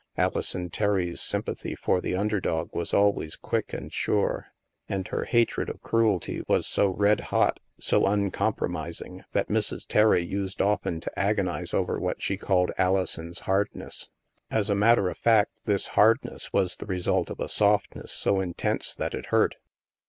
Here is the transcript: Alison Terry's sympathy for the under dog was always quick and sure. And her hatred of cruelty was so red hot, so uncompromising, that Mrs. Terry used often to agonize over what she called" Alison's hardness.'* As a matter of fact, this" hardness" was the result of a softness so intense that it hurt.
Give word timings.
Alison 0.17 0.71
Terry's 0.71 1.21
sympathy 1.21 1.75
for 1.75 2.01
the 2.01 2.15
under 2.15 2.39
dog 2.41 2.71
was 2.73 2.91
always 2.91 3.35
quick 3.35 3.71
and 3.71 3.93
sure. 3.93 4.47
And 4.89 5.07
her 5.09 5.25
hatred 5.25 5.69
of 5.69 5.83
cruelty 5.83 6.41
was 6.47 6.65
so 6.65 6.87
red 6.89 7.19
hot, 7.19 7.59
so 7.79 8.07
uncompromising, 8.07 9.21
that 9.33 9.49
Mrs. 9.49 9.85
Terry 9.85 10.23
used 10.25 10.59
often 10.59 11.01
to 11.01 11.19
agonize 11.19 11.71
over 11.75 11.99
what 11.99 12.19
she 12.19 12.35
called" 12.35 12.71
Alison's 12.79 13.41
hardness.'* 13.41 14.09
As 14.49 14.71
a 14.71 14.75
matter 14.75 15.07
of 15.07 15.19
fact, 15.19 15.61
this" 15.65 15.85
hardness" 15.89 16.51
was 16.51 16.77
the 16.77 16.87
result 16.87 17.29
of 17.29 17.39
a 17.39 17.47
softness 17.47 18.11
so 18.11 18.39
intense 18.39 18.95
that 18.95 19.13
it 19.13 19.27
hurt. 19.27 19.53